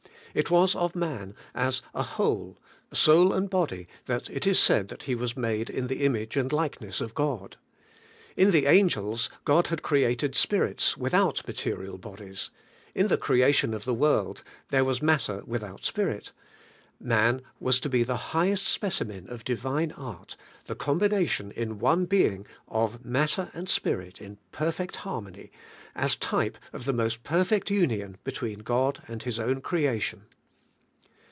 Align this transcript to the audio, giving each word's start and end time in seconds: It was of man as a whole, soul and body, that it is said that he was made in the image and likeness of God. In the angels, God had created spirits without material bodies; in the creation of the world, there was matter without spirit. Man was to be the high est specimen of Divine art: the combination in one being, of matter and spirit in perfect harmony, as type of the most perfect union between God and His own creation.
It 0.33 0.49
was 0.49 0.75
of 0.75 0.95
man 0.95 1.35
as 1.53 1.81
a 1.93 2.03
whole, 2.03 2.57
soul 2.93 3.33
and 3.33 3.49
body, 3.49 3.89
that 4.05 4.29
it 4.29 4.47
is 4.47 4.59
said 4.59 4.87
that 4.87 5.03
he 5.03 5.13
was 5.13 5.35
made 5.35 5.69
in 5.69 5.87
the 5.87 6.05
image 6.05 6.37
and 6.37 6.53
likeness 6.53 7.01
of 7.01 7.13
God. 7.13 7.57
In 8.37 8.51
the 8.51 8.65
angels, 8.65 9.29
God 9.43 9.67
had 9.67 9.81
created 9.81 10.33
spirits 10.33 10.95
without 10.95 11.45
material 11.45 11.97
bodies; 11.97 12.49
in 12.95 13.09
the 13.09 13.17
creation 13.17 13.73
of 13.73 13.83
the 13.83 13.93
world, 13.93 14.41
there 14.69 14.85
was 14.85 15.01
matter 15.01 15.43
without 15.45 15.83
spirit. 15.83 16.31
Man 17.03 17.41
was 17.59 17.79
to 17.79 17.89
be 17.89 18.03
the 18.03 18.17
high 18.29 18.51
est 18.51 18.63
specimen 18.63 19.27
of 19.27 19.43
Divine 19.43 19.91
art: 19.93 20.37
the 20.67 20.75
combination 20.75 21.49
in 21.51 21.79
one 21.79 22.05
being, 22.05 22.45
of 22.67 23.03
matter 23.03 23.49
and 23.55 23.67
spirit 23.67 24.21
in 24.21 24.37
perfect 24.51 24.97
harmony, 24.97 25.51
as 25.95 26.15
type 26.15 26.59
of 26.71 26.85
the 26.85 26.93
most 26.93 27.23
perfect 27.23 27.71
union 27.71 28.17
between 28.23 28.59
God 28.59 29.01
and 29.07 29.23
His 29.23 29.39
own 29.39 29.61
creation. 29.61 30.27